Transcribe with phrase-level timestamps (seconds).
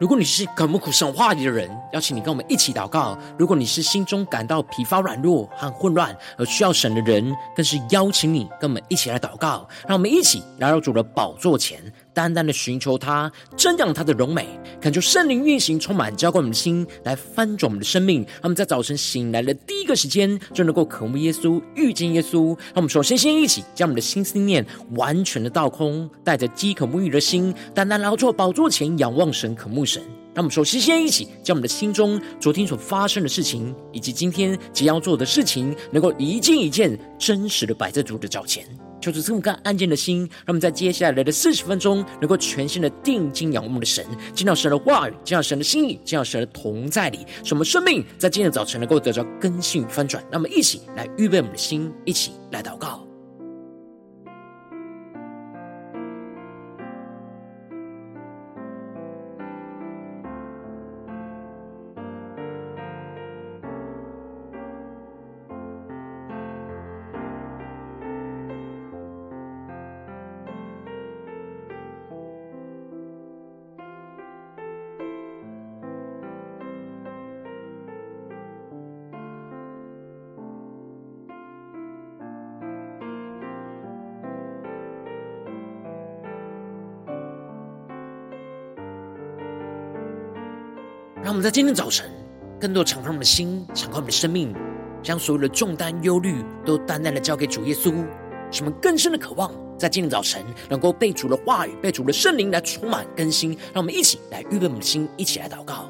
[0.00, 9.68] 如果你是渴慕神话语的人，邀请你跟我们一起祷告；如果你是心中感到疲乏软弱和混乱而需要神的人，更是邀请你跟我们一起来祷告。
[9.86, 11.78] 让我们一起来到主的宝座前，
[12.12, 14.46] 单单的寻求他，瞻仰他的荣美，
[14.80, 18.22] 恳求圣灵运行，充满浇灌我们的心，来翻转我们的生命。
[18.22, 22.48] 让我们在早晨醒来的第一个时间，就能够渴慕耶稣，遇见耶稣。
[22.48, 24.64] 让我们首先先一起将我们的心思念
[24.96, 30.02] 完全的倒空，带着饥渴沐浴的心，单单来到主宝座前，仰望神，渴慕神。
[30.32, 38.64] 让我们首先先一起将我们的心中昨天所发生的事情，以及今天即将要做的事情，能够一件一件真实的摆在主的脚前，
[39.00, 44.04] 求主赐我们安静的心，让我们在接下来的四十分钟，能够全新的定睛仰望我们的神，
[44.34, 50.22] 见到神的话语，见到神的心意，见到神的同在里，使我们生命在今天的早晨能够得到更新翻转。
[50.30, 53.09] 让我们一起来预备我们的心，一起来祷告。
[91.30, 92.10] 让我们在今天早晨，
[92.60, 94.52] 更多敞开我们的心，敞开我们的生命，
[95.00, 98.04] 将所有的重担、忧虑都单单的交给主耶稣，
[98.50, 103.50] 使我们更深的渴望，在今天早晨能够被主的话语、被主的圣灵来充满更新。
[103.72, 105.88] 让我们一起来预备我们的心，一起来祷告。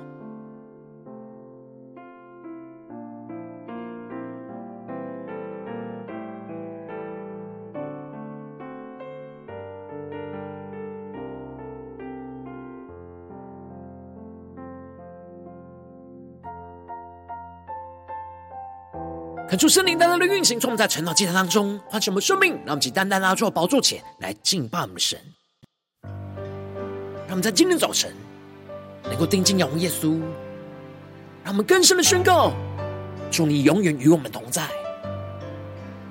[19.50, 25.19] 恳求圣灵单单的运行，从我们在晨祷祭坛当中唤醒我们生命，让我们以单单拉住宝座前来敬拜我们的神。
[26.03, 28.15] 让我们在今天早晨
[29.03, 30.21] 能够定睛仰望耶稣，
[31.43, 32.53] 让我们更深的宣告：
[33.28, 34.69] 主，你永远与我们同在。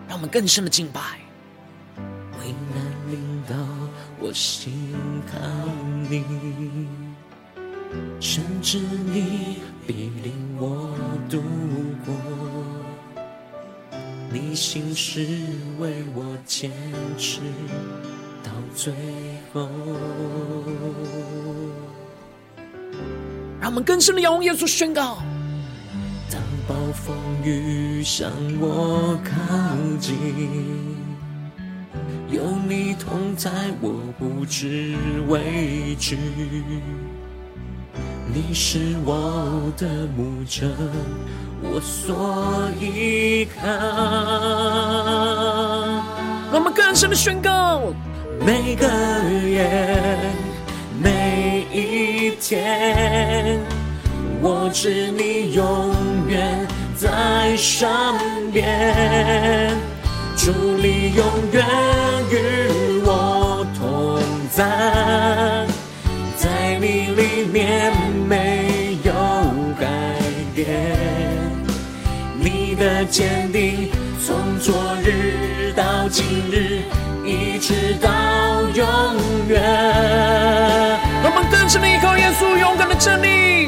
[0.05, 0.99] 让我们更深的敬拜。
[1.95, 3.55] 危难临到，
[4.19, 4.93] 我心
[5.31, 5.39] 靠
[6.09, 6.25] 你，
[8.19, 10.93] 甚至你必领我
[11.29, 11.41] 度
[12.05, 12.13] 过。
[14.31, 15.21] 你心是
[15.79, 16.71] 为我坚
[17.17, 17.39] 持
[18.43, 18.93] 到最
[19.51, 19.67] 后。
[23.59, 25.17] 让我们更深的仰望耶稣，宣告：
[26.31, 29.35] 当暴风雨向我靠
[29.99, 30.15] 近，
[32.29, 33.51] 有你同在，
[33.81, 34.95] 我不知
[35.27, 36.17] 畏惧。
[38.31, 40.67] 你是我的牧者。
[41.61, 43.67] 我所依靠，
[46.51, 47.93] 我们更深的宣告：
[48.45, 48.87] 每个
[49.47, 49.69] 夜，
[51.01, 53.59] 每一天，
[54.41, 55.93] 我知你永
[56.27, 56.65] 远
[56.95, 57.89] 在身
[58.53, 59.75] 边，
[60.37, 61.65] 主你永远
[62.31, 65.67] 与我同在，
[66.37, 67.91] 在你里面
[68.27, 69.11] 没有
[69.77, 69.87] 改
[70.55, 71.08] 变。
[72.79, 73.89] 的坚定，
[74.25, 74.73] 从昨
[75.03, 76.81] 日到今日，
[77.25, 78.09] 一直到
[78.73, 78.87] 永
[79.49, 79.61] 远。
[81.21, 83.67] 我们更深的依靠耶稣勇敢的站立，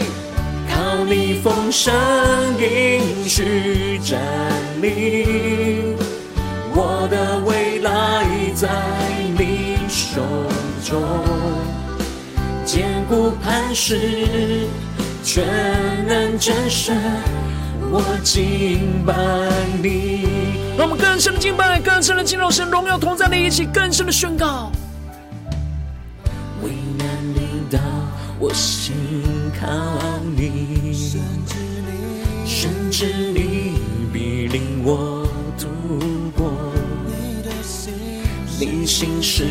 [0.74, 1.94] 靠你丰盛
[2.58, 4.18] 应许站
[4.82, 5.94] 立，
[6.74, 8.70] 我的未来在
[9.38, 10.22] 你手
[10.86, 11.04] 中，
[12.64, 14.66] 坚固磐石，
[15.22, 15.44] 全
[16.08, 16.96] 能战胜。
[17.94, 19.14] 我敬拜
[19.84, 20.26] 你，
[20.78, 24.72] 让我们更深的敬拜，更深的进入神荣耀同在的一起，更深的宣告。
[26.64, 27.06] 为难
[27.36, 27.80] 临到，
[28.40, 28.96] 我心
[29.60, 29.68] 靠
[30.38, 30.94] 你，
[32.46, 33.74] 甚至你
[34.14, 35.28] 必领我
[35.60, 35.68] 度
[36.38, 36.50] 过。
[38.58, 39.44] 你的心是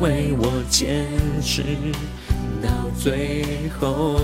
[0.00, 1.06] 为我坚
[1.42, 1.62] 持
[2.98, 4.20] 最后。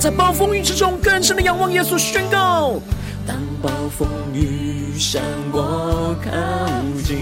[0.00, 2.80] 在暴风雨之中，更深的仰望耶稣，宣告：
[3.26, 3.68] 当暴
[3.98, 5.20] 风雨向
[5.50, 6.30] 我靠
[7.02, 7.18] 近，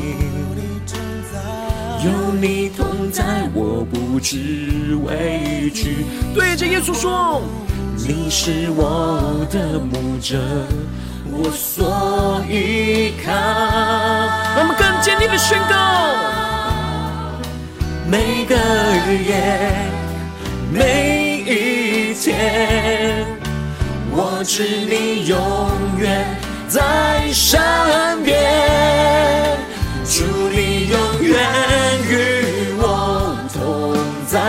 [2.05, 6.05] 有你同在，我不知畏惧。
[6.35, 7.41] 对着耶稣说：
[7.97, 10.39] 你是我的牧者，
[11.33, 13.33] 我所依靠。
[14.59, 16.46] 我们更坚定的宣告：
[18.09, 18.55] 每个
[19.09, 19.35] 日夜，
[20.73, 23.27] 每一天，
[24.13, 25.37] 我知你永
[25.99, 26.25] 远
[26.69, 27.61] 在身
[28.25, 29.59] 边，
[30.05, 31.37] 祝你永远
[32.09, 34.41] 与我同在，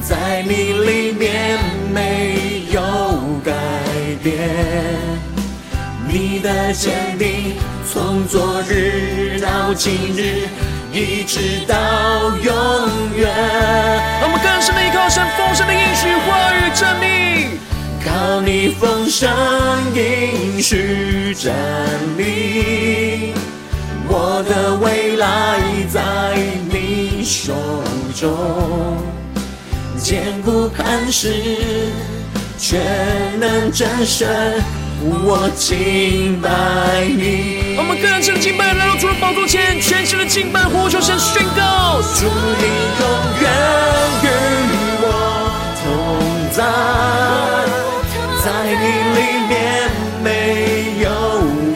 [0.00, 1.58] 在你里面
[1.92, 2.80] 没有
[3.44, 3.52] 改
[4.22, 4.48] 变，
[6.06, 7.56] 你的坚定
[7.90, 10.46] 从昨日到今日。
[10.92, 11.74] 一直到
[12.42, 12.54] 永
[13.16, 13.28] 远。
[14.20, 17.58] 让我们更深的依靠神丰盛的应许话语站立，
[18.04, 19.28] 靠你丰盛
[19.94, 21.54] 应许站
[22.16, 23.34] 立，
[24.08, 25.60] 我的未来
[25.92, 26.36] 在
[26.70, 27.52] 你手
[28.18, 28.96] 中，
[29.98, 31.34] 坚固磐石，
[32.58, 32.80] 全
[33.38, 34.26] 能战胜。
[35.00, 36.48] 我敬拜
[37.06, 37.76] 你。
[37.78, 42.64] 我们更深的敬拜，来到主的宝座前，全新的敬拜，呼求神宣告：主你
[42.98, 43.06] 永
[43.40, 43.46] 远
[44.66, 45.06] 与我
[45.78, 45.86] 同
[46.50, 46.58] 在，
[48.42, 48.84] 在你
[49.14, 49.18] 里
[49.48, 49.54] 面
[50.24, 50.26] 没
[51.00, 51.06] 有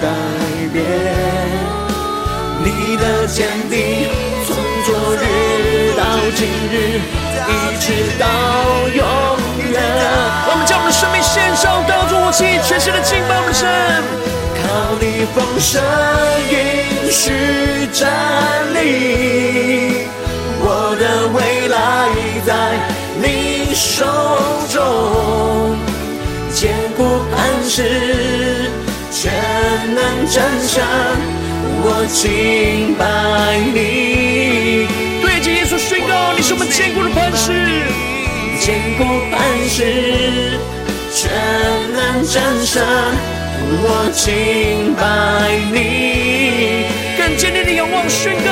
[0.02, 0.04] 改
[0.72, 0.82] 变，
[2.64, 4.10] 你的坚定
[4.44, 4.50] 从
[4.84, 6.02] 昨日到
[6.34, 6.40] 今
[6.72, 6.98] 日，
[7.46, 7.86] 一直
[8.18, 8.26] 到
[8.94, 8.98] 永
[9.70, 9.80] 远。
[10.44, 11.71] 我们将我们的生命献上，
[12.32, 13.68] 当作活祭，全新的敬拜我们的神。
[14.56, 14.62] 靠
[14.98, 15.82] 你丰盛
[16.48, 16.56] 应
[17.12, 18.08] 许站
[18.72, 20.06] 立，
[20.58, 22.08] 我的未来
[22.46, 22.50] 在
[23.20, 24.06] 你手
[24.72, 25.76] 中，
[26.54, 27.36] 坚固磐
[27.68, 28.70] 石，
[29.10, 29.30] 全
[29.94, 30.82] 能战胜，
[31.84, 34.88] 我敬拜你。
[35.20, 37.52] 对着耶稣宣告，你是我们坚固的磐石。
[38.58, 39.38] 坚固磐
[39.68, 40.56] 石，
[41.14, 41.30] 全
[41.92, 42.82] 能战胜，
[43.84, 45.02] 我敬拜
[45.70, 46.86] 你。
[47.18, 48.50] 更坚定的仰望宣告，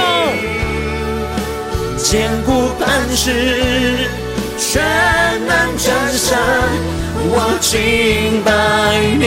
[1.96, 2.86] 坚固磐
[3.16, 3.32] 石，
[4.58, 4.82] 全
[5.46, 6.38] 能战胜，
[7.32, 8.50] 我敬拜
[9.18, 9.24] 你。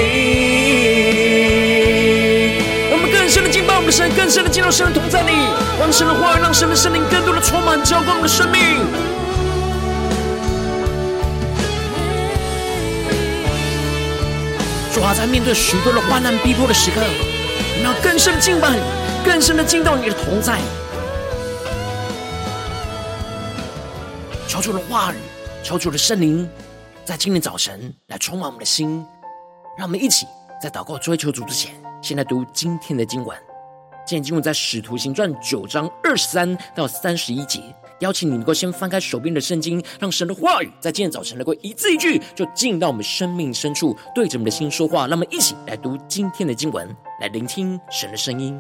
[2.92, 5.32] 我们更深的敬拜我们的神，更深的进入神的同在里，
[5.80, 8.62] 让神的话语，让神的圣灵更多的充满浇灌我们的生命。
[15.04, 18.80] 啊，在面对许多的患难逼迫的时刻，我们要更深的敬拜，
[19.26, 20.58] 更深的进到你的同在。
[24.48, 25.18] 求主的话语，
[25.62, 26.50] 求主的圣灵，
[27.04, 29.06] 在今天早晨来充满我们的心，
[29.78, 30.26] 让我们一起
[30.62, 33.38] 在祷告追求主之前，先来读今天的经文。
[34.06, 37.60] 今天经文在使徒行传九章二十三到三十一节。
[38.00, 45.08] 邀请你能够先翻开手边的圣经，让神的话语在今天早晨能够一字一句就进到我们生命深处，对着我们的心说话。
[45.08, 46.88] 让我们一起来读今天的经文，
[47.22, 48.60] 来聆听神的声音。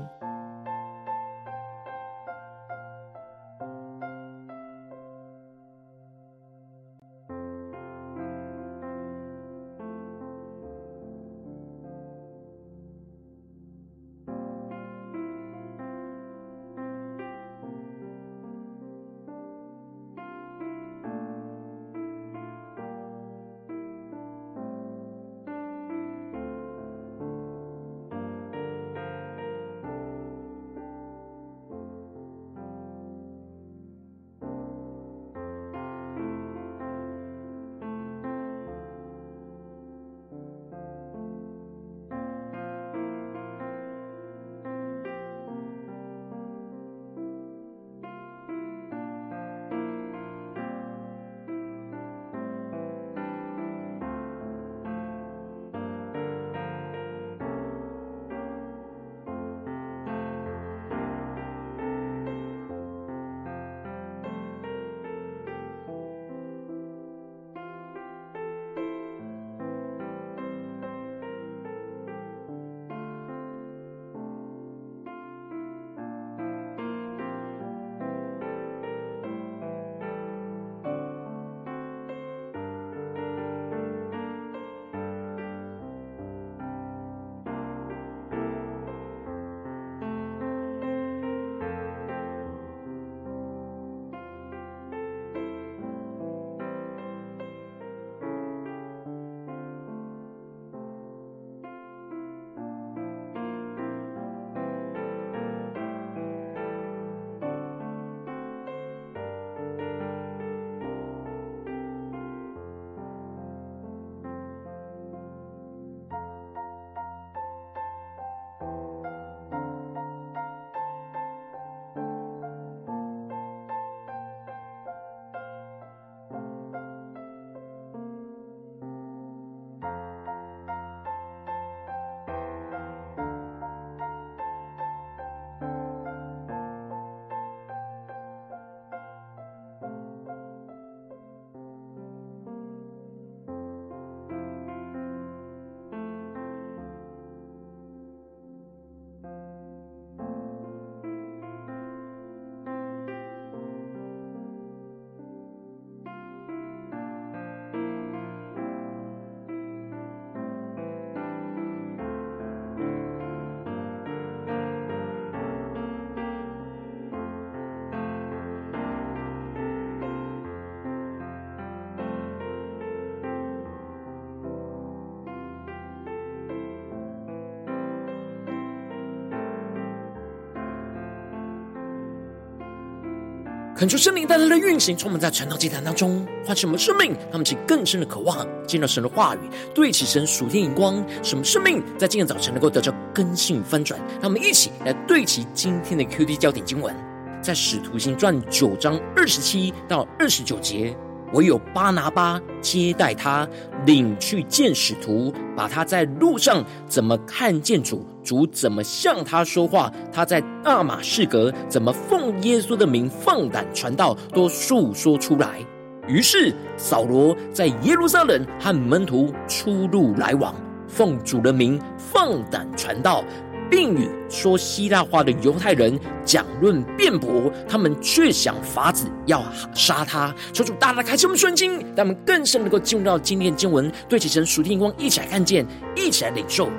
[183.75, 189.39] 恳求圣灵带来的运行，充满在传道祭坛当中，唤醒我们生命，让我们起更深的渴望，见到神的话语，
[189.73, 193.99] 对齐神属天荧光，使我们生命在今天早晨能够得到根性翻转。
[194.21, 196.95] 让我们一起来对齐今天的 QD 焦点经文，
[197.41, 200.95] 在使徒行传九章二十七到二十九节。
[201.33, 203.47] 唯有巴拿巴接待他，
[203.85, 215.59] 领去见使徒，把他在路上怎么看见主，主怎么向他说话，他在大马士革怎么奉耶稣的名放胆传道，都述说出来。
[216.07, 220.53] 于是扫罗在耶路撒冷和门徒出入来往，
[220.87, 223.23] 奉主的名放胆传道。
[223.69, 229.43] 并与说希腊话的犹太人讲论辩驳，他们却想法子要
[229.73, 230.33] 杀他。
[230.51, 235.65] 求主大大开启我们的眼，让我们更深能够进入到今天经文，对齐神属天光，一起来看见，
[235.95, 236.69] 一起来领受。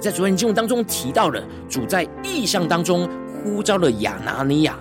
[0.00, 3.08] 在昨天经文当中提到了，主在异象当中
[3.42, 4.76] 呼召了亚拿尼亚，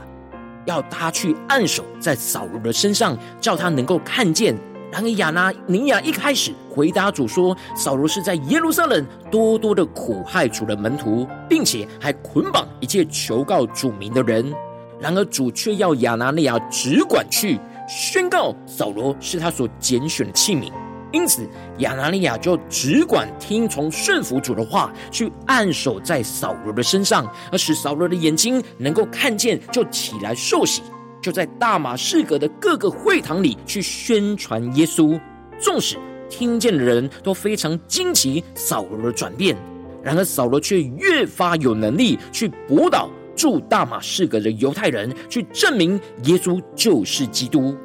[0.66, 4.56] 要他去按手在扫罗的身上，叫他能够看见。
[4.92, 14.54] 然而亚拿尼亚一开始回答主说：“扫罗是在耶路撒冷多多的苦害主的门徒，并且还捆绑一切求告主名的人。”
[15.00, 20.72] 然而主却要亚拿尼亚只管去宣告扫罗是他所拣选的器皿。
[21.12, 30.82] 因此亚拿尼亚就只管听从顺服主的话，去按手在扫罗的身上，而使扫罗的眼睛能够看见，就起来受洗。
[31.22, 35.20] 就在大马士革的各个会堂里去宣传耶稣，
[35.60, 35.98] 纵使
[36.30, 39.56] 听见的人都非常惊奇扫罗的转变，
[40.04, 47.76] 然而扫罗却越发有能力去驳倒驻大马士革的犹太人，去证明耶稣就是基督。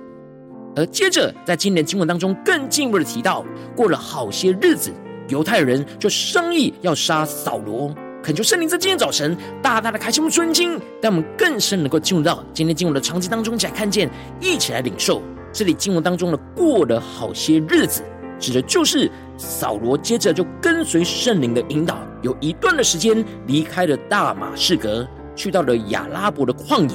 [0.74, 3.44] 而接着在今年经文当中更进一步的提到，
[3.76, 4.90] 过了好些日子，
[5.28, 7.94] 犹太人就商议要杀扫罗。
[8.22, 14.08] 恳求圣灵在今天早晨大大的开启我们的眼，让我们更深能够进入到今天经文的场景当中，一起来看见，
[14.40, 15.20] 一起来领受。
[15.52, 18.00] 这里经文当中的过了好些日子，
[18.38, 26.94] 指的就是扫罗接着就跟随圣灵的引导，有一段的时间离开了大马士革，去到了亚拉伯的旷野，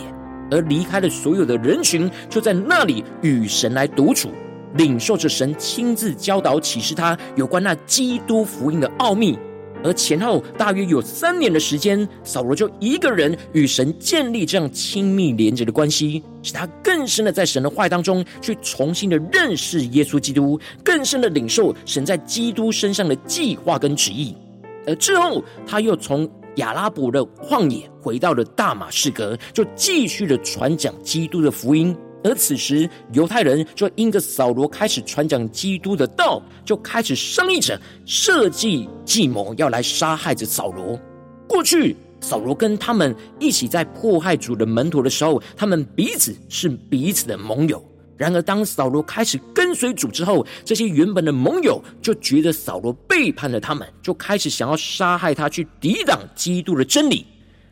[0.49, 4.29] 而离开了所有的人群，就在那里与神来独处，
[4.75, 9.37] 领受着神亲自教导启示他有关那基督福音的奥秘。
[9.87, 24.35] 而前后大约有三年的时间，扫罗就一个人与神建立这样亲密连接的关系，使他更深的在神的话当中去重新的认识耶稣基督，更深的领受神在基督身上的计划跟旨意。
[24.85, 31.95] 而之后，他又从亚拉伯的旷野回到了大马士革，就继续的传讲基督的福音。
[32.27, 40.99] 而此时，犹太人就因着扫罗开始传讲基督的道，就开始商议着设计计谋，要来杀害着扫罗。
[41.47, 47.81] 过去，扫罗跟他们一起在迫害主的门徒的时候，他们彼此是彼此的盟友。
[48.17, 57.25] 然而，当扫罗开始跟随主之后，这些原本的盟友就觉得扫罗背叛了他们，就开始想要杀害他，去抵挡基督的真理。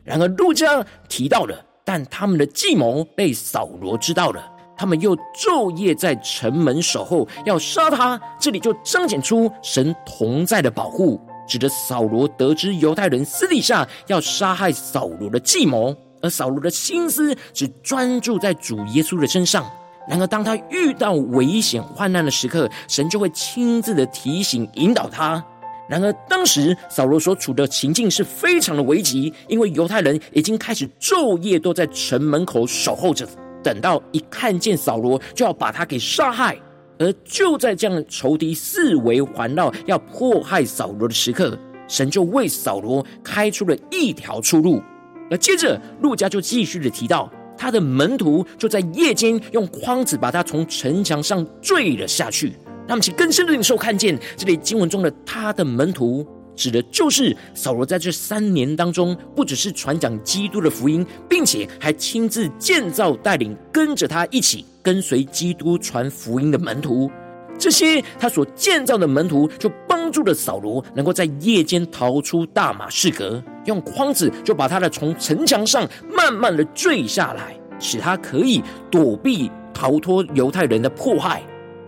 [0.06, 1.66] 然而，路加提到了。
[1.86, 4.44] 但他们的计谋被扫罗知道了，
[4.75, 8.20] 他们又昼夜在城门守候，要杀他。
[8.39, 19.63] 这里就彰显出神同在的保护，指着扫罗得知犹太人私底下要杀害扫罗的计谋，而扫罗的心思只专注在主耶稣的身上。
[20.08, 25.44] 然而，当他遇到危险患难的时刻，神就会亲自的提醒引导他。
[25.88, 33.27] 然而，当时扫罗所处的情境是非常的危急，因为犹太人已经开始昼夜都在城门口守候着，
[33.63, 36.58] 等到一看见扫罗就要把他给杀害。
[36.98, 44.82] 而就在这样仇敌四围环绕要迫害扫罗的时刻，神就为扫罗开出了一条出路。
[45.30, 52.54] 而接着，路加就继续的提到，他的门徒就在夜间用筐子把他从城墙上坠了下去。
[52.88, 56.25] 让我们更深的领受看见，这里经文中的他的门徒，
[56.56, 67.10] 指的就是扫罗在这三年当中，不只是传讲基督的福音，并且还亲自建造带领跟着他一起跟随基督传福音的门徒。
[67.58, 78.62] 这些他所建造的门徒，就帮助了扫罗能够在夜间逃出大马士革，用筐子就把他的从城墙上慢慢的坠下来，使他可以
[78.92, 81.42] 躲避逃脱犹太人的迫害。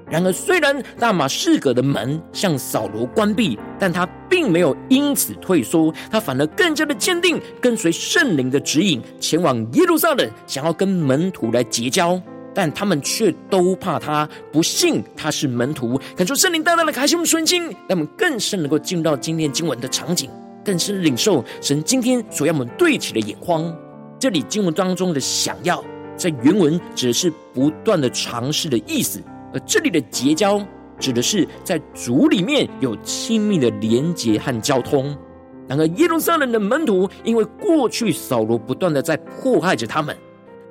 [0.10, 12.20] 然而，虽然大马士革的门向扫罗关闭，但他并没有因此退缩，他反而更加的坚定，跟随圣灵的指引，前往耶路撒冷，想要跟门徒来结交。
[12.54, 16.00] 但他们却都怕他，不信他是门徒。
[16.16, 20.30] 感受圣灵大大的开启我们的心，让我们更深能够进入到今天经文的场景，
[20.66, 23.72] 更深领受神今天所要我们对齐的眼光。
[24.18, 25.84] 这里经文当中的想要。
[26.16, 29.22] 在原文指的是不断的尝试的意思，
[29.58, 30.64] 而这里的结交
[31.00, 35.18] 指的是在主里面有亲密的连结和交通。
[35.68, 40.16] 然而耶路撒冷的门徒因为过去扫罗不断的在迫害着他们。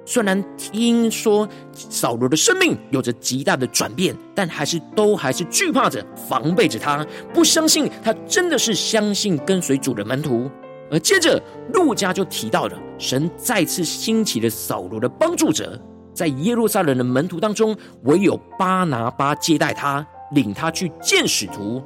[0.05, 10.49] 虽然听说扫罗的生命有着极大的转变，但还是都还是惧怕着、防备着他，不相信他真的是相信跟随主的门徒。
[10.93, 15.76] 而接着路加就提到了神再次兴起了扫罗的帮助者，
[16.16, 21.82] 在耶路撒冷的门徒当中，唯有巴拿巴接待他，领他去见使徒。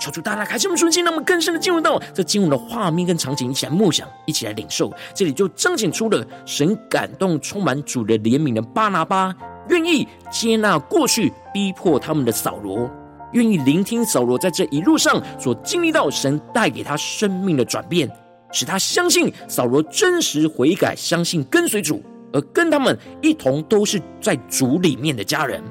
[0.00, 4.92] 求主大大开启我们的心，让我们更深的进入到这经文的画面跟场景，一起来默想，一起来领受。
[5.14, 9.34] 这里就彰显出了神感动、充满主的怜悯的巴拿巴，
[9.68, 12.88] 愿意接纳过去逼迫他们的扫罗，
[13.32, 18.08] 愿意聆听扫罗在这一路上所经历到神带给他生命的转变，
[18.52, 22.00] 使他相信扫罗真实悔改，相信跟随主，
[22.32, 25.62] 而跟他们一同都是在主里面的家人。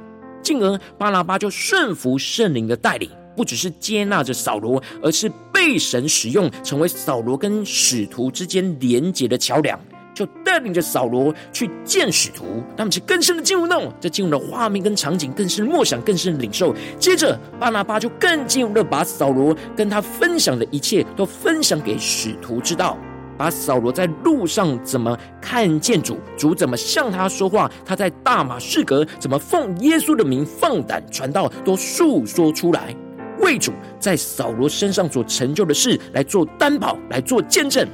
[0.42, 3.10] 进而巴拿巴就顺服圣灵的带领。
[3.36, 9.80] 不只是接纳着扫罗，而是被神使用，成为扫罗跟使徒之间连结的桥梁，
[10.12, 16.74] 就带领着扫罗去见使徒，他们是更深的进入到这进入的画面跟场景，更深的默想，更深的领受。
[16.98, 22.98] 接着，巴拿巴就更进入的把扫罗跟他分享的一切都分享给使徒知道，
[23.38, 32.96] 把扫罗在路上怎么看见主，主怎么向他说话，他在大马士革怎么奉耶稣的名放胆传道，都述说出来。
[33.40, 37.88] 为主在扫罗身上所成就的事来做担保，来做见证。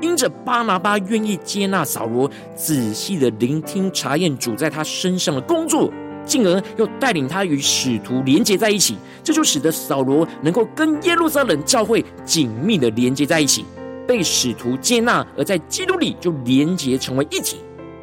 [0.00, 5.92] 因着巴拿巴愿意接纳扫罗，仔细的聆听查验主在他身上的工作，
[6.24, 13.66] 进而又带领他与使徒连接在一起，这就使得扫罗能够跟耶路撒冷教会紧密的连接在一起，
[14.10, 17.58] 被使徒接纳，而在基督里就连接成为一体。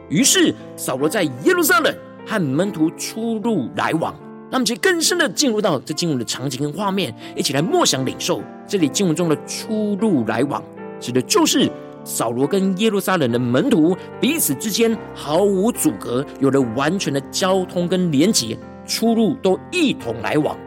[0.08, 1.94] 于是扫罗在耶路撒冷
[2.26, 4.16] 和门徒出入来往。
[4.50, 8.42] 那么，就更深的进入到这经文的场景跟画面，一起来默想领受。
[8.66, 10.64] 这里经文中的出入来往，
[10.98, 11.70] 指的就是
[12.06, 20.58] 扫罗跟耶路撒冷的门徒彼此之间毫无阻隔，有了完全的交通跟连结，出入都一同来往。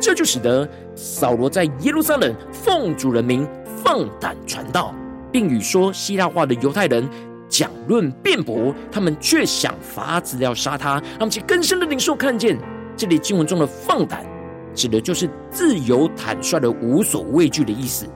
[0.00, 3.46] 这就使得扫罗在耶路撒冷奉主人名
[3.82, 4.94] 放胆传道，
[5.32, 7.08] 并与说希腊话的犹太人
[7.48, 11.02] 讲论辩驳，他们却想法子要杀他。
[11.18, 12.58] 让其，更深的领受看见。
[12.96, 14.26] 这里经文中的放胆，
[14.74, 18.06] 指的就是自由坦率的无所畏惧的意思。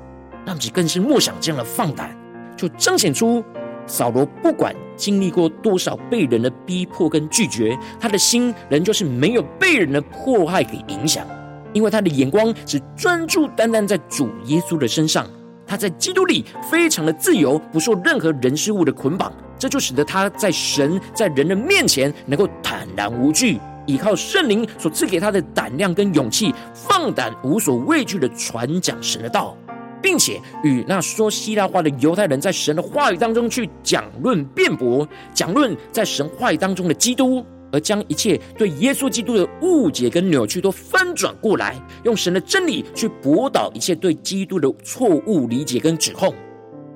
[0.45, 2.15] 让其，更是默想这样的放胆，
[2.55, 3.43] 就彰显出
[3.87, 11.27] 扫罗不管经历过多少被人的逼迫跟拒绝，他的心仍旧是没有被人的迫害给影响，
[11.73, 15.27] 因为他的眼光只专注单单在主耶稣的身上。
[15.75, 23.59] 他在基督里非常的自由，不受任何人事物的捆绑，这就使得他在神在人的面前能够坦然无惧。
[23.87, 29.57] 依靠圣灵所赐给他的胆量跟勇气，放胆无所畏惧的传讲神的道，
[30.01, 46.33] 并且与那说希腊话的犹太人在神的话语当中去讲论辩驳，讲论在神话语当中的基督，而将一切对耶稣基督的误解跟扭曲都翻转过来，用神的真理去驳倒一切对基督的错误理解跟指控。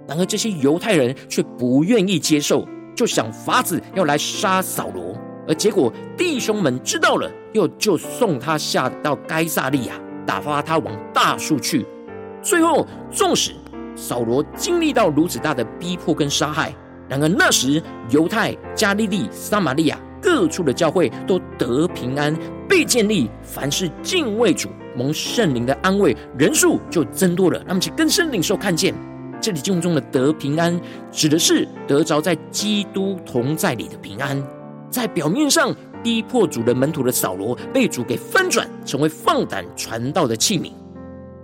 [0.06, 2.64] 然而这些犹太人却不愿意接受，
[2.94, 5.18] 就想法子要来杀扫罗。
[5.48, 11.84] 而结果，弟兄们知道了，又就送他下到该撒利亚，打发他往大数去。
[12.40, 13.50] 最后，纵使
[13.96, 16.72] 扫罗经历到如此大的逼迫跟杀害，
[17.08, 22.36] 然而那时犹太、加利利、撒玛利亚各处的教会都得平安，
[22.68, 23.30] 被建立。
[23.42, 27.62] 凡是敬畏主、蒙圣灵的安慰，人数就增多了。
[27.66, 28.94] 那么，其更深领受看见，
[29.40, 34.42] 这里经文中的得平安，指的是得着在基督同在里的平安。
[34.90, 40.72] 在表面上逼迫主的门徒的扫罗，被主给翻转，成为放胆传道的器皿，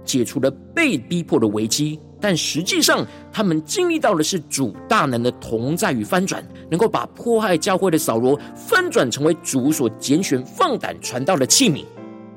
[0.05, 2.01] 解除了被逼迫的危机。
[2.25, 11.85] 但实际上，他们经历到的是主大能的同在与翻转，能够把迫害教会的扫罗翻转成为主所拣选放胆传道的器皿。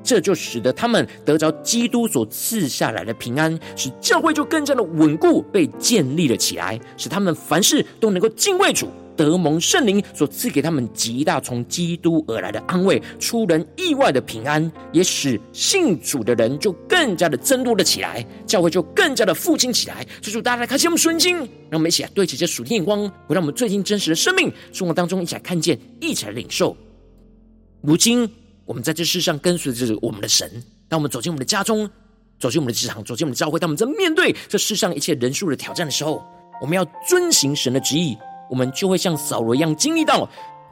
[0.02, 8.88] 这就使得他们得着基督所赐下来的平安，使教会就更加的稳固，被建立了起来，使他们凡事都能够敬畏主。
[9.16, 20.06] 得蒙圣灵所赐给他们极大从基督而来的安慰，出人意外的平安，也使信主的人就更加的增多了起来，教会就更加的复兴起来。
[20.22, 21.36] 所以说，大家来看见我们圣经，
[21.68, 26.76] 让我们一起来对齐这属天眼光，回到我们最近真实的生命生活当中，一起来看见，一起来领受。
[27.80, 28.30] 如今，
[28.68, 31.88] 我们在这世上跟随着我们的神，当我们走进我们的家中，
[32.38, 36.22] 走进我们的职场，走进我们的教会，当我们在面对这世上一切人数的挑战的时候，
[36.60, 38.18] 我们要遵行神的旨意。
[38.50, 40.28] 我们就会像扫罗一样经历到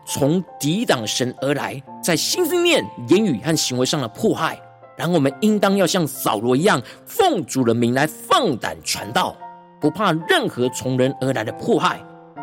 [0.07, 4.61] 从抵挡神而来，在心思念、言语和行为上的迫害。
[4.95, 9.35] 然后我们应当要像扫罗一样，奉主的名来放胆传道，
[9.81, 11.99] 不怕任何从人而来的迫害。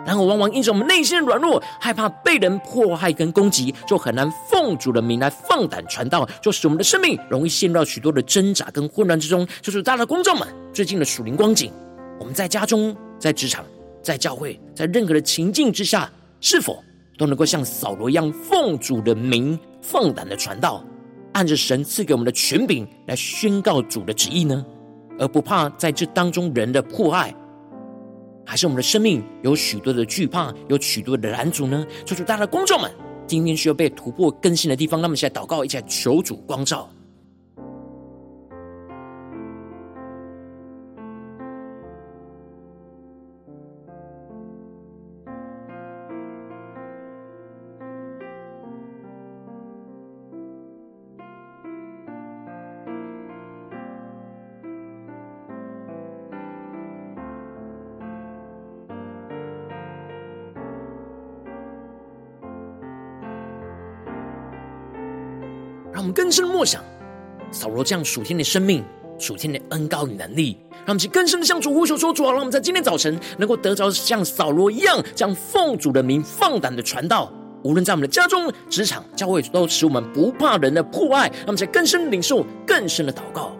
[0.06, 9.48] 然后往往因着我们内心的软弱，害怕被人迫害跟攻击，就很难奉主的名来放胆传道，就使我们的生命容易陷入到许多的挣扎跟混乱之中。
[9.62, 11.72] 就是大家的光照们，最近的属灵光景，
[12.20, 13.64] 我们在家中、在职场、
[14.02, 16.12] 在教会，在任何的情境之下，
[16.42, 16.84] 是否
[17.18, 20.84] 都能够像扫罗一样，奉主的名放胆的传道，
[21.32, 24.66] 按着神赐给我们的权柄来宣告主的旨意呢？
[25.20, 27.34] 而不怕在这当中人的迫害。
[28.46, 31.86] 还是我们的生命有许多的惧怕，有许多的拦阻呢？
[32.06, 32.92] 求主大家的光照们，
[33.26, 36.90] 今天需要被突破更新的地方，那么现在祷告，一起来求主光照。
[65.94, 66.84] 让我们更深默想
[67.52, 68.84] 扫罗这样属天的生命、
[69.20, 77.32] 属天的恩高与能力，让我们去更深的向主呼求说：“主啊，让我们在今天早晨能够得着像扫罗一样，将奉主的名放胆的传道，
[77.64, 81.28] 无论在我们的家中、职场、教会，都使我们不怕人的迫害。
[81.30, 83.53] 让我们在更深领受、更深的祷告。”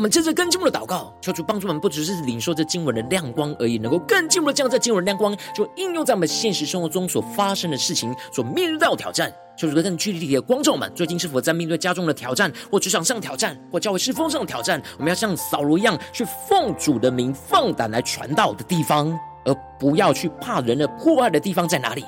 [0.00, 9.30] 我们接着更进一步的祷告，求主帮助我们，不只是领受这经文的亮光而已，能够更进一步的将这经文的亮光，就应用在我们现实生活中所发生的事情，所面对到的挑战。
[9.58, 14.82] 求主更具体的光照们，最近是否在面对家中的挑战，或职场上的挑战，或教会事奉上的挑战？
[14.96, 19.06] 我们要像扫罗一样，去奉主的名放胆来传道的地方，
[19.44, 22.02] 而不要去怕人的破坏的地方在哪里？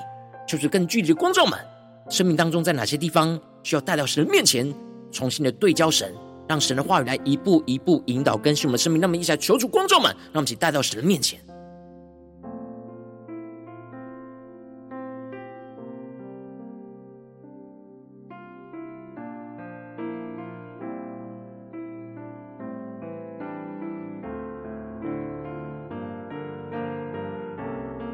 [0.48, 1.58] 求主更具体的光照们，
[2.08, 4.74] 生命当中在哪些地方需要带到神的面前，
[5.10, 6.10] 重新的对焦神。
[6.52, 11.40] 让神的话语来一步一步引导更新我们的生命，那么一起来求主光照们，让我们一起带到神的面前。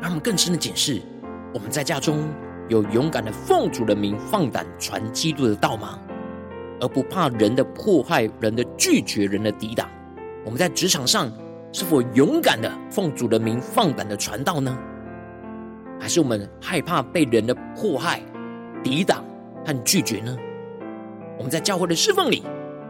[0.01, 1.03] 让我们更深的检视，
[1.53, 2.29] 我们在家中
[2.69, 5.99] 有勇敢的奉主的名放胆传基督的道吗？
[6.81, 9.89] 而不怕人的迫害、人的拒绝、人的抵挡。
[10.45, 11.31] 我们在职场上
[11.73, 14.77] 是否勇敢的奉主的名放胆的传道呢？
[16.01, 18.23] 还是我们害怕被人的迫害、
[18.83, 19.25] 抵挡
[19.67, 20.37] 和拒绝呢？
[21.37, 22.43] 我们在教会的侍奉里，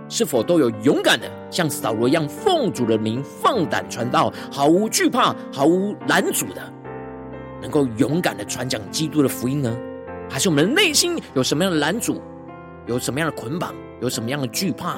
[0.08, 6.72] 是否都有勇敢的像扫罗一样奉主的名放胆传道，毫无惧怕、毫无拦阻的，
[7.60, 9.74] 能够勇敢的传讲基督的福音呢？
[10.30, 12.20] 还是我们的内心有什么样的拦阻？
[12.88, 14.96] 有什么样的捆绑，有什么样的惧怕？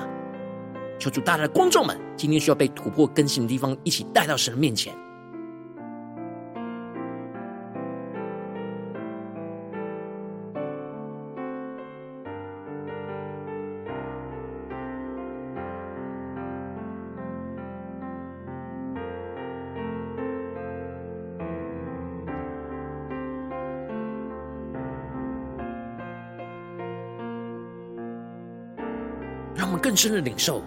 [0.97, 4.95] 求主大大的观众们，今天需要被突破更新的地方，一起带到神的面前。
[29.71, 30.61] 我们更深的领受，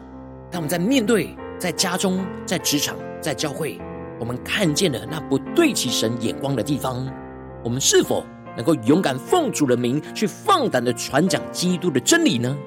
[0.49, 3.77] 当我们在面对在家中、在职场、在教会，
[4.17, 7.05] 我们看见了那不对齐神眼光的地方，
[7.65, 8.23] 我们是否
[8.55, 12.57] 能够勇敢奉主的名去放胆的传讲基督的真理呢？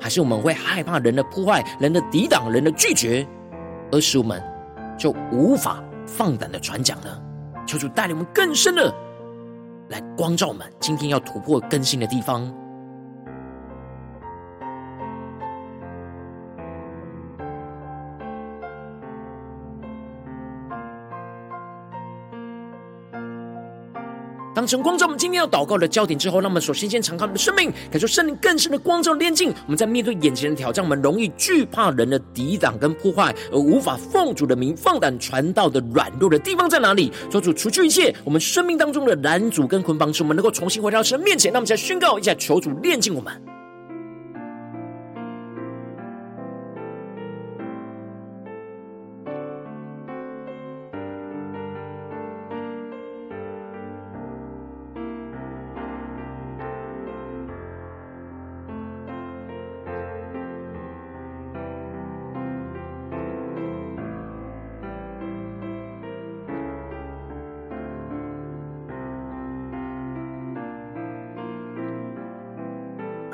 [0.00, 3.26] 还是我们会害怕人的破坏、人的抵挡、人的拒绝，
[3.90, 4.40] 而使我们
[4.96, 7.08] 就无法放胆的传讲呢？
[7.66, 8.94] 求主带领我们更深的
[9.88, 12.48] 来光照我们，今天要突破更新的地方。
[24.68, 29.48] 神光照我们今天要祷告的焦点之后，那我们首先先敞开我们的生命，感受圣灵更深的光照炼净。
[29.64, 37.10] 我们在面对眼前的挑战，我们容易惧怕人的抵挡跟破坏，而无法奉主的名放胆传道的软弱的地方在哪里？
[37.30, 41.50] 求主除去一切我们生命当中的拦阻跟捆绑，使我们能够重新回到神面前。
[41.50, 43.57] 那我们再宣告一下，求主炼净我们。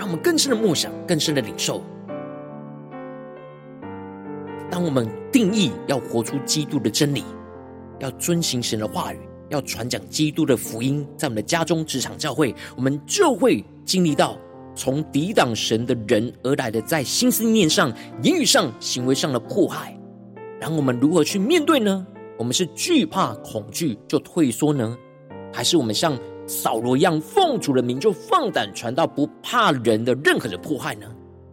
[0.05, 1.83] 让我们更深的梦想，更深的领受。
[4.71, 7.25] 当我们定义要活出基督的真理，
[8.01, 14.37] 要遵行神的话语，要传讲基督的福音，在我们的家中、职场、教会，我们就会经历到
[14.75, 17.91] 从抵挡神的人而来的，在心思念上、
[18.23, 19.99] 言语上、行为上的迫害。
[20.61, 22.07] 然后我们如何去面对呢？
[22.37, 24.99] 我们是惧怕、恐惧就退缩呢，
[25.51, 26.15] 还是我们像
[26.47, 31.07] 扫罗一样奉主的名就放胆传道，不怕人的任何的迫害呢？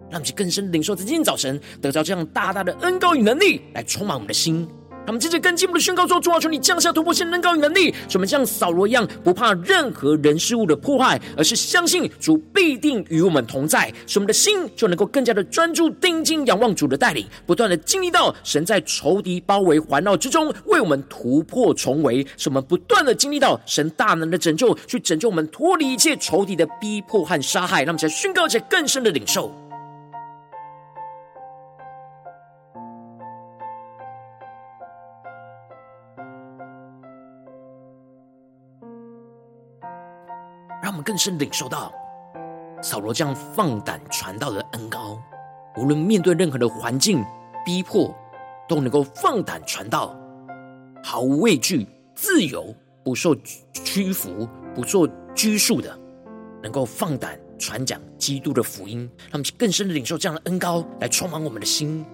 [0.10, 4.68] 让我们更深领受，在今天早晨得到这样大大的恩膏与能力，来充满我们的心。
[5.06, 27.80] 他们接着更进一步的宣告说：“主啊，求你降下突破性的恩膏与能力，使我们像扫罗一样，不怕任何人事物的破坏，而是相信主必定与我们同在，使我们的心就能够更加的专注、定睛、仰望主的带领，不断的经历到神在仇敌包围环绕之中为我们突破重围，使我们不断的经历到神大能的拯救，去拯救我们脱离一切仇敌的逼迫和杀害。
[27.80, 29.52] 让我们再宣告一些更深的领受。”
[40.92, 41.90] 让我们更深领受到
[42.82, 45.18] 扫罗这样放胆传道的恩膏，
[45.78, 47.24] 无论面对任何的环境
[47.66, 48.14] 逼迫，
[48.68, 50.14] 都能够放胆传道，
[51.02, 52.76] 毫无畏惧，自由，
[53.06, 53.34] 不受
[53.72, 55.98] 屈服，不受拘束的，
[56.62, 59.10] 能够放胆传讲基督的福音。
[59.18, 62.06] 让我们更深的领受这样的恩膏，来充满我们的心。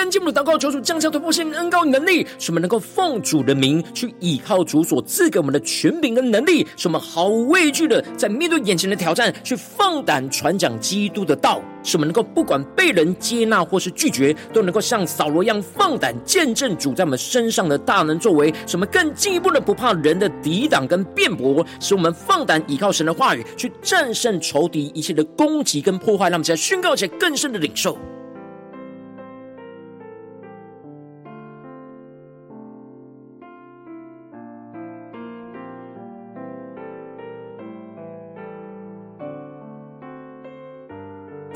[0.00, 27.98] 我们接着跟进我们的祷告，求主降下突破性恩膏与能力，使我们能够奉主的名去倚靠主所赐给我们的权柄跟能力，使我们毫无畏惧的在面对眼前的挑战，去放胆传讲基督的道，使我们能够不管被人接纳或是拒绝，都能够像扫罗一样放胆见证主在我们身上的大能作为，使我们更进一步的不怕人的抵挡跟辩驳，使我们放胆倚靠神的话语去战胜仇敌一切的攻击跟破坏，让我们在宣告且更深的领受。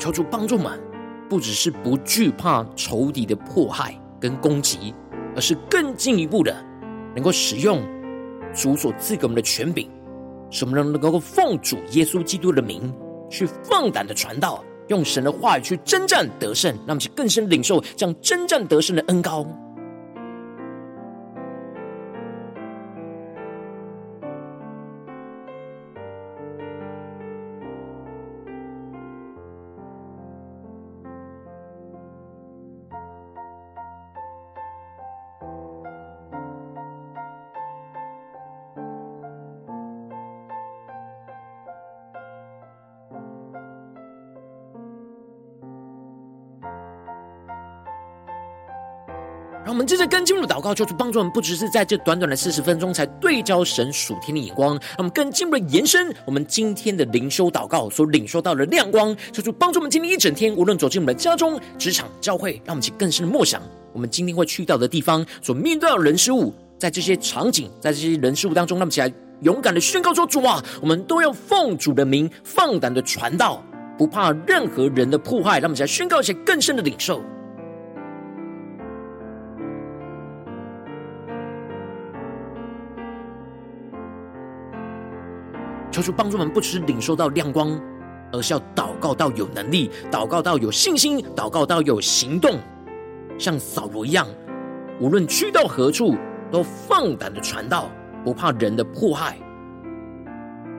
[0.05, 0.79] 求主帮助们，
[1.27, 4.93] 不只是不惧怕仇敌的迫害跟攻击，
[5.35, 6.55] 而是更进一步的，
[7.15, 7.81] 能够使用
[8.53, 9.89] 主所赐给我们的权柄，
[10.51, 12.93] 使我们能够奉主耶稣基督的名
[13.31, 19.43] 去放胆的传道，用神的话语去征战得胜，让我们去更深领受这样征战得胜的恩高。
[49.85, 59.15] 们接着跟进入祷告，求主帮助我们，不只是在这短短的四十分钟才对焦神属天的眼光，让我们更进一步的延伸我们今天的灵修祷告所领受到的亮光。
[59.31, 63.61] 求主帮助我们今天一整天，无论走进我们的家中、职场、教会，让我们去更深的默想
[63.93, 73.63] 我们今天会去到的地方所面对到的人事物，在这些场景，在这些人事物当中，让我们起来勇敢的宣告说：主啊，我们都要奉主的名放胆的传道，
[73.99, 75.59] 不怕任何人的迫害。
[75.59, 77.21] 让我们起来宣告一些更深的领受。
[85.95, 87.79] 求主帮助我们，不只是领受到亮光，
[88.29, 92.59] 而是要祷告到有能力，祷告到有信心，祷告到有行动，
[93.37, 94.27] 像扫罗一样，
[94.99, 96.17] 无论去到何处，
[96.51, 97.89] 都放胆的传道，
[98.25, 99.37] 不怕人的迫害。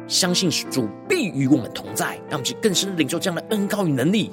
[0.06, 4.32] 相信主必与我们同在，让我们去更深的领受这样的恩高与能力。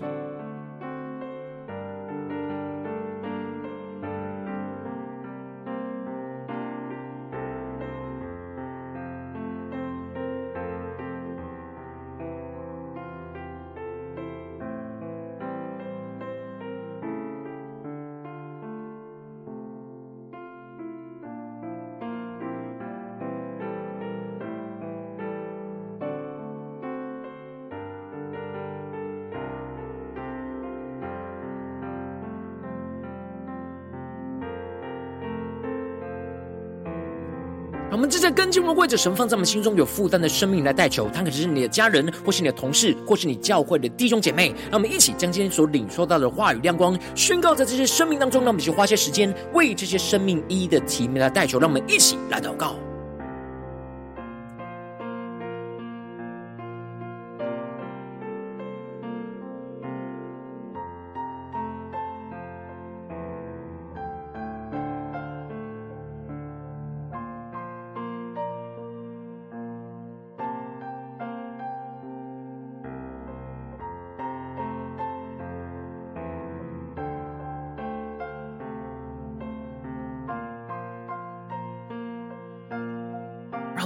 [38.43, 44.53] 我们正在跟进我们为着神放在我们心中有负担的生命来代求，他可能是你的家人，或是你的同事，或是你教会的弟兄姐妹。
[44.69, 48.41] 让我们一起将今天所领受到的话语亮光宣告在这些生命当中。
[48.41, 51.57] 让我们去花些时间为这些生命一一的提名来代求。
[51.57, 52.75] 让我们一起来祷告。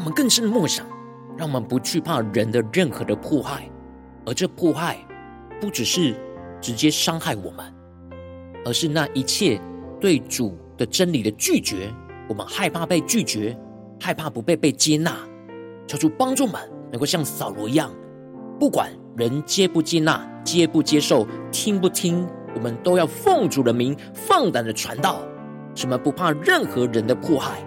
[0.08, 0.86] 们更深的默想，
[1.38, 3.70] 让我们不惧怕人的任何的迫害，
[4.26, 4.98] 而这迫害
[5.60, 6.16] 不只是
[6.62, 7.74] 直接伤害我们，
[8.64, 9.60] 而是那一切
[10.00, 11.94] 对主的真理的拒绝。
[12.30, 13.58] 我们害怕被拒绝，
[14.00, 15.18] 害怕不被被接纳。
[15.88, 16.56] 求主帮助们，
[16.90, 17.92] 能够像扫罗一样，
[18.58, 25.22] 不管人接不接纳、接不接受、听不听，我们都要奉主的名放胆的传道，
[25.76, 27.62] 什么不怕任何人的迫害。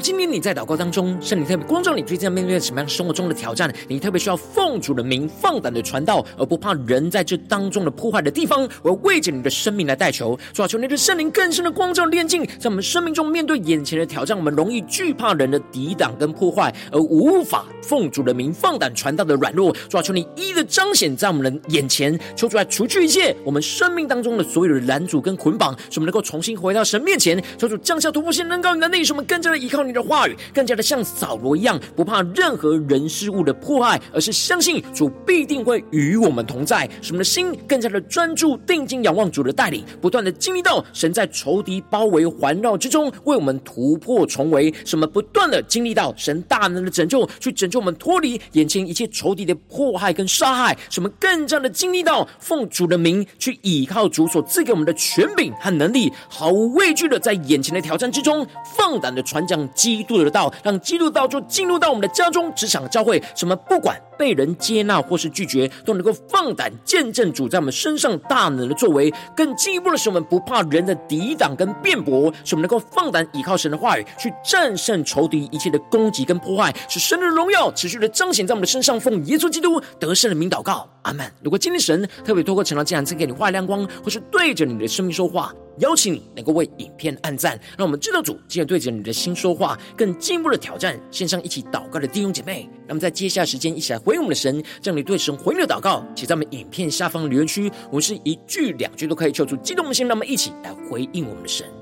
[0.00, 3.70] 今天你在祷告当中，圣灵特别光照你，最近在面对什么样生活中的挑战？
[3.86, 8.66] 你特别需要奉主的名放胆的传道，而不怕人在这当中的破坏的地方。
[8.82, 19.70] 我要为着你的生命来代求，主啊，求你的圣灵更深的光照炼净，在我们生命中面对眼前的挑战，我们容易惧怕人的抵挡跟破坏，而无法奉主的名放胆传道的软弱。
[19.88, 27.42] 主啊，求你一一的彰显在我们的眼前，求主来除去一切我们生命当中的所有的拦阻跟捆绑，使我们能够重新回到神面前。
[27.58, 29.84] 求主降下突破性能高与能力，使我们更加的依靠。
[29.89, 36.88] 你的话语更加的像扫罗一样，不怕任何人事物的迫害，而是相信主必定会与我们同在。
[37.00, 44.72] 使我们的心更加的专注、定睛、仰望主的带领，不断的经历到神在仇敌包围环绕之中为我们突破重围。
[44.84, 50.76] 什么不断的经历到神大能的拯救，去拯救我们脱离眼前一切仇敌的迫害跟杀害。
[50.88, 58.46] 什么更加的经历到奉主的名去倚靠主所赐给我们的权柄和能力，毫无畏惧的在眼前的挑战之中
[58.76, 59.68] 放胆的传讲。
[59.74, 69.10] 基督的道，让基督的道就进入到我们的家中、职场、教会，什么不管被人接纳或是拒绝，都能够放胆见证主在我们身上大能的作为。
[69.34, 79.00] 更进一步的是，我们不怕人的抵挡跟辩驳，使我们能够放胆依靠神的话语去战胜仇敌一切的攻击跟破坏，使神的荣耀持续的彰显在我们的身上。
[79.00, 81.26] 奉耶稣基督得胜的名祷告，阿门。
[81.42, 85.50] 如果今天神特别透过晨祷祭坛赐给你画亮光，或是对着你的生命说话。
[85.78, 92.68] 邀请你能够为影片按赞，让我们知道主既然对着你的心说话，更进一步的挑战线上一起祷告的弟兄姐妹。
[92.90, 101.79] 那么在接下来时间一起来回应我们的神，将你对神回应的祷告写在我们影片下方的留言区，我们是一句两句都可以求助激动的心，那么一起来回应我们的神。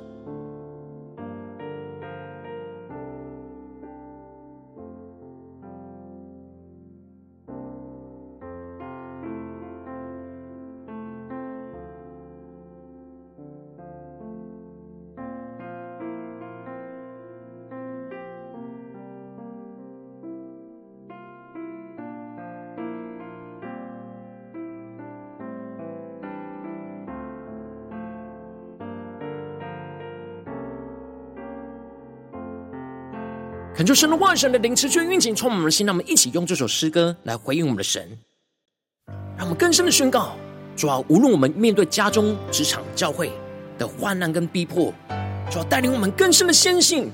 [33.79, 35.87] 恳求神的万神的灵持续运行，充满我们的心。
[35.87, 38.18] 让我们一起用这首诗歌来回应我们的神，
[39.37, 40.37] 让我们更深的宣告：
[40.76, 43.31] 主啊，无论我们面对家中、职场、教会
[43.79, 44.93] 的患难跟逼迫，
[45.49, 47.09] 主要带领我们更深的相信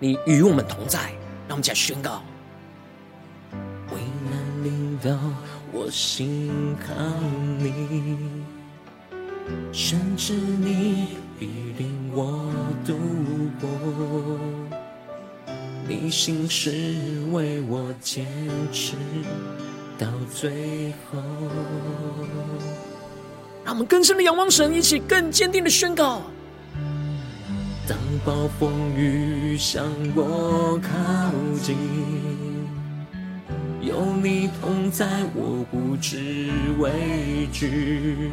[0.00, 0.98] 你与我们同在。
[1.46, 2.20] 让我们再宣告：
[3.92, 5.16] 危难临到，
[5.70, 6.50] 我心
[6.84, 6.92] 靠
[7.60, 8.42] 你，
[9.72, 11.46] 甚至你必
[11.78, 12.52] 领我
[12.84, 12.96] 度
[13.60, 14.77] 过。
[15.88, 16.70] 你心是
[17.32, 18.26] 为我坚
[18.70, 18.92] 持
[19.98, 21.18] 到最后。
[23.64, 26.20] 让我们更深的仰望神，一起更坚定的宣告。
[27.88, 29.82] 当暴风雨向
[30.14, 30.90] 我靠
[31.62, 31.74] 近，
[33.80, 38.30] 有你同在，我不知畏惧。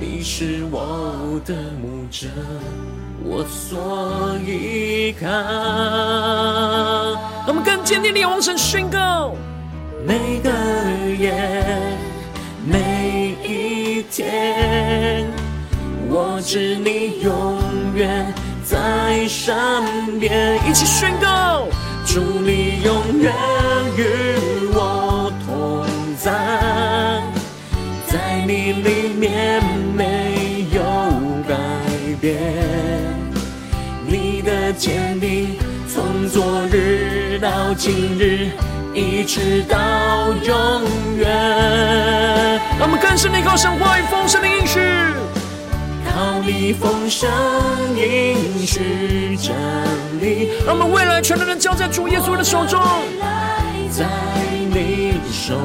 [0.00, 2.26] 你是我的牧者，
[3.24, 5.26] 我所依靠。
[7.46, 9.34] 让我们更坚定的仰望神，宣告。
[10.06, 10.50] 每个
[11.18, 11.34] 夜，
[12.64, 15.26] 每一天，
[16.08, 17.58] 我知你永
[17.94, 18.32] 远
[18.64, 20.58] 在身边。
[20.68, 21.66] 一起宣告，
[22.06, 23.32] 主你永远
[23.96, 24.02] 与
[24.72, 25.84] 我同
[26.16, 26.32] 在，
[28.06, 29.62] 在你里面
[29.94, 30.80] 没有
[31.46, 31.54] 改
[32.20, 32.59] 变，
[34.70, 35.56] 的坚定
[35.92, 38.50] 从昨日到今日，
[38.94, 39.76] 一直到
[40.44, 40.82] 永
[41.16, 41.28] 远。
[42.78, 44.78] 让我们更深的靠神话语丰盛的应许，
[46.08, 47.28] 靠你丰盛
[47.96, 49.52] 应许真
[50.20, 50.50] 理。
[50.64, 52.80] 让我们未来全都能交在主耶稣的手中，
[53.90, 54.06] 在
[54.72, 55.58] 你手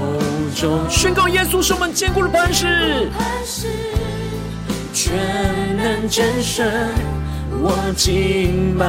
[0.56, 3.08] 中宣告耶稣是我们坚固的磐石，
[4.92, 5.16] 全
[5.78, 6.92] 能真神，
[7.62, 8.86] 我敬拜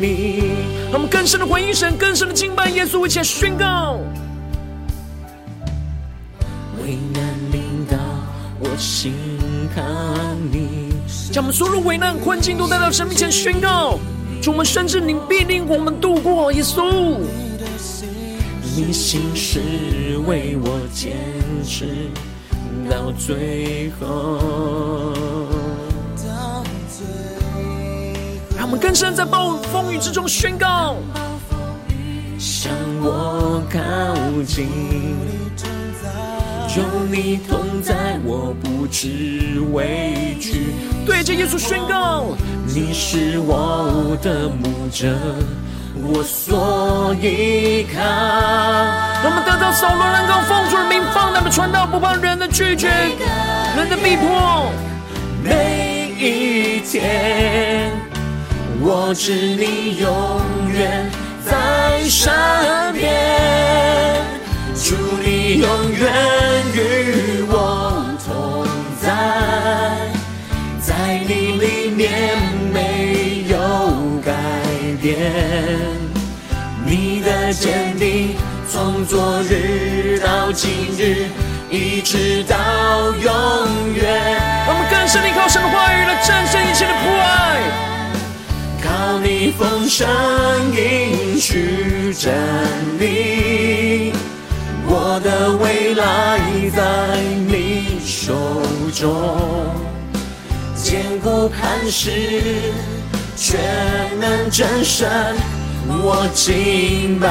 [0.00, 0.52] 你。
[0.90, 3.98] 让我们更深的回应神，更深的敬拜耶稣，一起来宣告。
[6.82, 7.22] 为难
[7.52, 7.96] 临到，
[8.58, 9.12] 我心
[9.74, 9.82] 靠
[10.50, 10.90] 你。
[11.30, 13.98] 将我们所有危难困境都带到神面前宣告，
[14.42, 16.52] 主，我们深知你必令我们度过。
[16.52, 17.18] 耶稣，
[18.76, 19.60] 你心是
[20.26, 21.12] 为我坚
[21.64, 21.86] 持
[22.90, 25.09] 到最后。
[28.70, 30.94] 我们更深在暴风雨之中宣告，
[32.38, 32.70] 向
[33.02, 33.78] 我靠
[34.46, 34.68] 近。
[36.76, 40.72] 有你同在，我不知畏惧。
[41.04, 42.26] 对着耶稣宣告，
[42.64, 45.16] 你是我的牧者，
[45.96, 47.98] 我所依靠。
[48.00, 52.88] 让我们得到扫罗能够奉主的名放胆的传道，不怕人的拒绝，
[53.76, 54.70] 人的逼迫。
[55.42, 57.90] 每一天，
[58.82, 60.40] 我知你永
[60.72, 61.10] 远
[61.44, 62.32] 在身
[62.94, 63.12] 边。
[64.74, 66.10] 祝，你永远
[66.74, 68.66] 与我同
[69.00, 69.06] 在，
[70.80, 72.38] 在你里面
[72.72, 73.58] 没有
[74.24, 74.32] 改
[75.02, 75.30] 变，
[76.86, 78.34] 你的坚定
[78.66, 81.26] 从昨日到今日，
[81.68, 82.56] 一直到
[83.12, 83.30] 永
[83.94, 84.40] 远。
[84.66, 86.86] 我们更深地靠神的话语来战胜一切，
[89.50, 90.06] 靠你丰盛
[90.72, 92.32] 应许站
[92.98, 94.12] 立。
[94.86, 96.38] 我的未来
[96.74, 98.34] 在你手
[98.92, 99.74] 中，
[100.74, 102.10] 坚固磐石，
[103.36, 103.58] 全
[104.20, 105.08] 能真神，
[105.86, 107.28] 我敬拜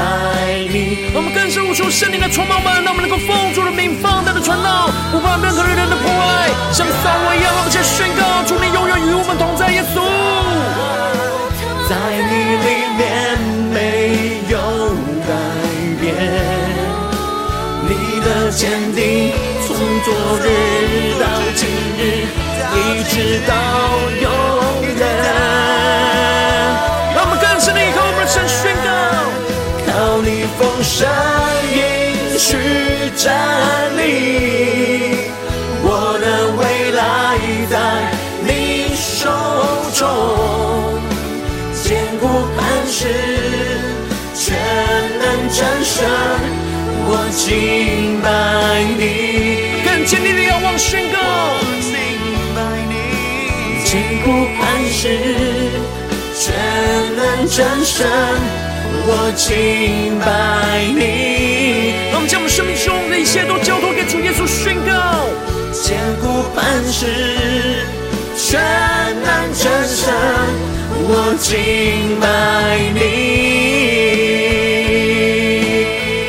[0.72, 1.12] 你。
[1.14, 10.00] 我们更是无数圣灵的充满吧，让我们能够奉主的名放胆的传道，不怕任何人的迫害，像撒罗一样，我们先宣告：主你永远与我们同在，耶稣，
[11.90, 12.32] 在你
[12.68, 12.70] 里
[13.00, 13.02] 面
[13.74, 13.76] 没
[14.48, 14.54] 有
[15.26, 15.34] 改
[16.00, 16.06] 变。
[17.90, 18.62] 你的坚
[18.94, 19.34] 定
[19.66, 19.76] 从
[20.06, 20.46] 昨日
[21.20, 21.26] 到
[21.56, 21.66] 今
[21.98, 22.00] 日，
[22.76, 23.14] 一直
[23.48, 23.52] 到
[24.22, 24.30] 永
[25.00, 25.02] 远。
[27.16, 28.88] 让我们更深的依靠我们的神宣告，
[29.88, 30.94] 靠你丰盛
[31.74, 31.78] 应
[32.38, 32.48] 许
[33.18, 33.26] 站
[33.98, 35.26] 立，
[35.82, 35.88] 我
[36.22, 36.62] 的未
[36.92, 37.02] 来
[37.68, 37.74] 在
[38.46, 39.26] 你手
[39.96, 40.06] 中，
[43.00, 43.08] 磐石，
[44.36, 44.58] 全
[45.20, 46.04] 能战胜。
[47.08, 48.28] 我敬拜
[48.98, 51.18] 你，更坚定的仰望宣告。
[51.56, 51.96] 我敬
[52.54, 52.94] 拜你，
[53.86, 54.28] 坚固
[54.60, 54.60] 磐
[54.92, 55.02] 石，
[56.36, 56.52] 全
[57.16, 58.06] 能战胜。
[59.08, 60.28] 我敬拜
[60.94, 62.12] 你。
[62.12, 65.24] 让我们将我们生命中的一切都交托给主耶稣宣告。
[65.72, 67.06] 坚固磐石，
[68.36, 68.60] 全
[69.24, 70.39] 能真神。
[71.12, 73.00] 我敬拜你。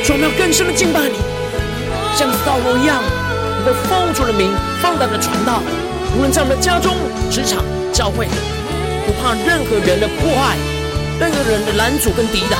[0.09, 1.17] 我们要更深的敬拜你，
[2.17, 3.03] 像扫罗一样，
[3.65, 4.51] 能够奉主的名
[4.81, 5.63] 放胆的传道。
[6.17, 6.97] 无论在我们的家中、
[7.31, 7.63] 职场、
[7.93, 8.27] 教会，
[9.07, 10.57] 不怕任何人的破坏，
[11.21, 12.59] 任何人的拦阻跟抵挡。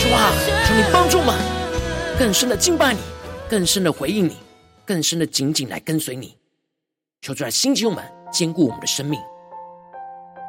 [0.00, 0.32] 主啊，
[0.66, 1.34] 求你帮助我们，
[2.18, 3.00] 更深的敬拜你，
[3.48, 4.36] 更深的回应你，
[4.86, 6.36] 更深的紧紧来跟随你。
[7.20, 9.20] 求主来兴起我们，坚固我们的生命，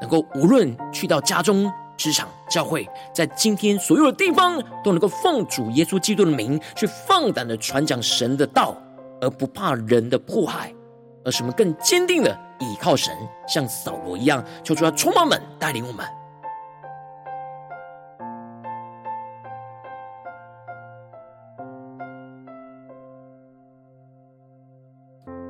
[0.01, 8.75] 能够无论去到家中、职场、教会，在今天所有的地方，都能够奉主耶稣基督的名，去放胆的传讲神的道，
[9.21, 10.73] 而不怕人的迫害，
[11.25, 13.13] 而什么更坚定的倚靠神，
[13.47, 16.05] 像扫罗一样，求主要充满们，带领我们。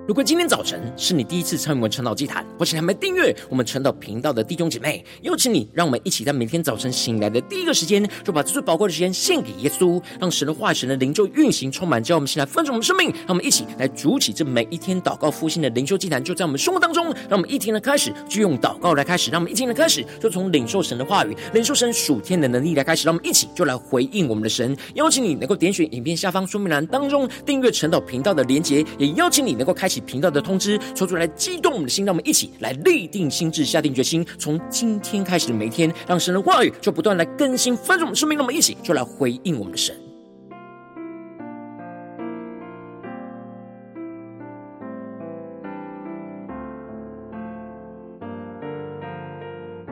[0.10, 13.12] 如果今天早晨是你第一次参与我们晨祷祭坛，或是还没订阅我们晨祷频道的弟兄姐妹，邀请你，让我们一起在每天早晨醒来的第一个时间，就把这最宝贵的时间献给耶稣，让神的话语、神的灵就运行充满，叫我们现在分盛我们生命。
[13.12, 17.14] 让我们一起来筑起这每一天祷告复兴的灵修祭坛，就在我们生活当中。
[17.30, 23.06] 让我们一天的开始就用祷告来开始，让我们一天的开始就从领受神的话语、领受神属天的能力来开始。
[23.06, 24.76] 让我们一起就来回应我们的神。
[24.96, 29.99] 邀请你能够点选影片下方说明栏当中订阅晨祷频道的连结，也邀请你能够开启。
[30.02, 40.09] 频道的通知，抽出来激动我们的心，让我们一起来立定心智，下定决心，从今天开始的每一天，让神的话语就不断来更新翻转我们生命，让我们一起就来回应我们的神。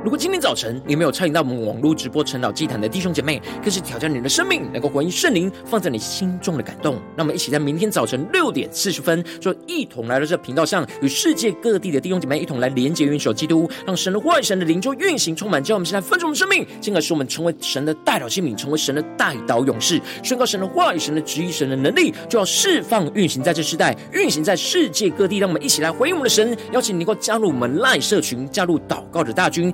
[0.07, 6.93] 如果今天早晨你没有参与到我们网络直播晨祷祭坛的弟兄姐妹，更是挑战你的生命，能够回应圣灵放在你心中的感动。
[7.17, 25.39] 让我们一起在明天早晨六点四十分，就一同来到这频道上，与世界各地的弟兄姐妹一同来连接、元首基督，让神的话、神的灵就运行充满，叫我们现在分盛我们生命，进而使我们成为神的代表器皿，成为神的代祷勇士，宣告神的话语、神的旨意、神的能力，就要释放运行在这世代，运行在世界各地。
[25.39, 29.73] 让我们一起来回应我们的神，邀请你能够加入我们赖社群，加入祷告的大军。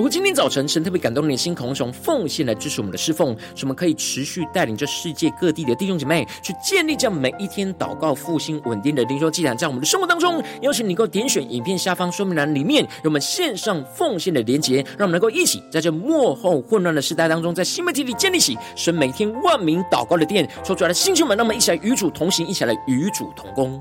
[0.00, 23.78] 如果今天早晨神特别感动你的心，渴望奉献来支持我们的侍奉，使我们可以持续带领着世界各地的弟兄姐妹去建立这样每一天祷告复兴稳定的灵修祭坛，在我们的生活当中，邀请你能够点选影片下方说明栏里面有我们线上奉献的连结，让我们能够一起在这幕后混乱的时代当中，在新媒体里建立起神每天万名祷告的殿，说出来的星球们，让我们一起来与主同行，一起来与主同工。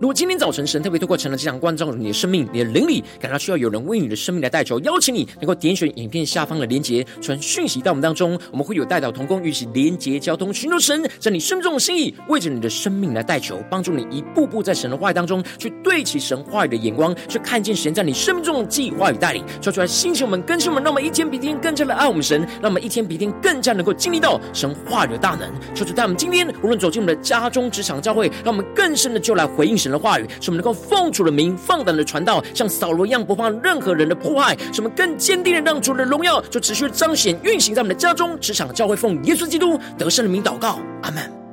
[0.00, 25.48] 如果今天早晨神特别透过成了这场观照你的生命，你的灵里感到需要有人为你的生命来代求，邀请你能够点选影片下方的连结，传讯息到我们当中，我们会有代祷同工，与其连结交通，寻求神在你生命中的心意，为着你的生命来代求，帮助你一步步在神的话语当中去对齐神话语的眼光，去看见神在你生命中的计划与带领，说出来星球们、更新我们，让我们一天比一天更加的爱我们神，让我们一天比一天更加能够经历到神话语的大能。
[25.72, 41.43] 求主带我们今天无论走进我们的家中、职场、教会，让我们更深的就来回应神的话语，使我们能够奉主的名放胆的传道，像扫罗一样不怕任何人的迫害；使我们更坚定的让主的荣耀就持续彰显运行在我们的家中、职场、教会，奉耶稣基督得胜的名祷告，阿门。